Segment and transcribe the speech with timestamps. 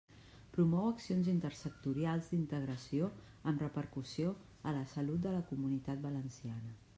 [0.53, 3.09] Promou accions intersectorials d'integració
[3.51, 4.33] amb repercussió
[4.73, 6.75] en la salut a la Comunitat Valenciana.